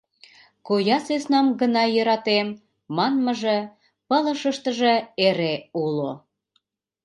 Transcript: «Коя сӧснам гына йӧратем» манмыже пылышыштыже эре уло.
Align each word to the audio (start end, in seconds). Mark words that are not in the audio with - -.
«Коя 0.67 0.97
сӧснам 1.05 1.47
гына 1.59 1.83
йӧратем» 1.95 2.47
манмыже 2.95 3.57
пылышыштыже 4.07 4.95
эре 5.27 5.55
уло. 5.83 6.11